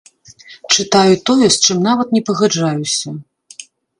Чытаю 0.75 1.15
тое, 1.29 1.49
з 1.57 1.59
чым 1.67 1.77
нават 1.89 2.07
не 2.17 2.21
пагаджаюся. 2.31 3.09